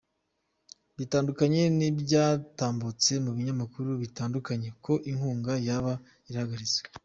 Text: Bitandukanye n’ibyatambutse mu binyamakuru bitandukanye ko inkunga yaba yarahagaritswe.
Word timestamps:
Bitandukanye 0.97 1.61
n’ibyatambutse 1.77 3.11
mu 3.23 3.31
binyamakuru 3.35 3.89
bitandukanye 4.03 4.67
ko 4.83 4.93
inkunga 5.11 5.53
yaba 5.67 5.93
yarahagaritswe. 6.27 6.85